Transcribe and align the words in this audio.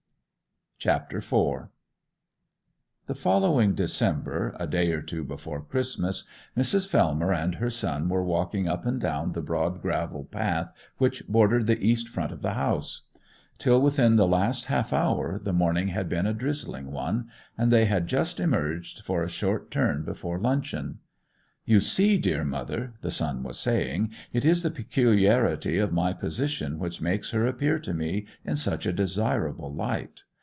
CHAPTER 0.83 1.17
IV 1.19 1.67
The 3.05 3.13
following 3.13 3.75
December, 3.75 4.55
a 4.59 4.65
day 4.65 4.91
or 4.91 5.01
two 5.03 5.23
before 5.23 5.61
Christmas, 5.61 6.27
Mrs. 6.57 6.87
Fellmer 6.87 7.31
and 7.31 7.53
her 7.53 7.69
son 7.69 8.09
were 8.09 8.23
walking 8.23 8.67
up 8.67 8.83
and 8.87 8.99
down 8.99 9.33
the 9.33 9.43
broad 9.43 9.79
gravel 9.83 10.25
path 10.25 10.73
which 10.97 11.27
bordered 11.27 11.67
the 11.67 11.77
east 11.79 12.09
front 12.09 12.31
of 12.31 12.41
the 12.41 12.53
house. 12.55 13.01
Till 13.59 13.79
within 13.79 14.15
the 14.15 14.25
last 14.25 14.65
half 14.65 14.91
hour 14.91 15.37
the 15.37 15.53
morning 15.53 15.89
had 15.89 16.09
been 16.09 16.25
a 16.25 16.33
drizzling 16.33 16.89
one, 16.89 17.29
and 17.59 17.71
they 17.71 17.85
had 17.85 18.07
just 18.07 18.39
emerged 18.39 19.01
for 19.05 19.21
a 19.21 19.29
short 19.29 19.69
turn 19.69 20.03
before 20.03 20.39
luncheon. 20.39 20.97
'You 21.63 21.79
see, 21.79 22.17
dear 22.17 22.43
mother,' 22.43 22.95
the 23.01 23.11
son 23.11 23.43
was 23.43 23.59
saying, 23.59 24.09
'it 24.33 24.43
is 24.45 24.63
the 24.63 24.71
peculiarity 24.71 25.77
of 25.77 25.93
my 25.93 26.11
position 26.11 26.79
which 26.79 26.99
makes 27.01 27.29
her 27.29 27.45
appear 27.45 27.77
to 27.77 27.93
me 27.93 28.25
in 28.43 28.55
such 28.55 28.87
a 28.87 28.91
desirable 28.93 29.71
light. 29.71 30.23